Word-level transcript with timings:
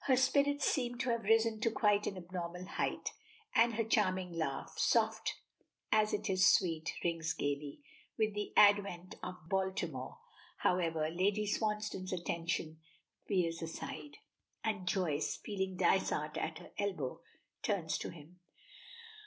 Her 0.00 0.18
spirits 0.18 0.66
seem 0.66 0.98
to 0.98 1.08
have 1.08 1.22
risen 1.24 1.58
to 1.60 1.70
quite 1.70 2.06
an 2.06 2.18
abnormal 2.18 2.66
height, 2.66 3.12
and 3.54 3.72
her 3.76 3.84
charming 3.84 4.30
laugh, 4.34 4.74
soft 4.76 5.36
as 5.90 6.12
it 6.12 6.28
is 6.28 6.46
sweet, 6.46 6.92
rings 7.02 7.32
gaily. 7.32 7.80
With 8.18 8.34
the 8.34 8.52
advent 8.54 9.14
of 9.22 9.48
Baltimore, 9.48 10.18
however, 10.58 11.08
Lady 11.08 11.46
Swansdown's 11.46 12.12
attention 12.12 12.80
veers 13.26 13.62
aside, 13.62 14.18
and 14.62 14.86
Joyce, 14.86 15.36
feeling 15.36 15.78
Dysart 15.78 16.36
at 16.36 16.58
her 16.58 16.72
elbow, 16.76 17.22
turns 17.62 17.96
to 17.96 18.10
him. 18.10 18.40